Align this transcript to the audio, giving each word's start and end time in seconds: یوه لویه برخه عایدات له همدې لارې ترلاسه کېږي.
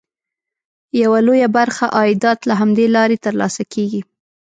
یوه 1.01 1.19
لویه 1.27 1.49
برخه 1.57 1.85
عایدات 1.97 2.39
له 2.49 2.53
همدې 2.61 2.87
لارې 2.95 3.17
ترلاسه 3.25 3.63
کېږي. 3.73 4.01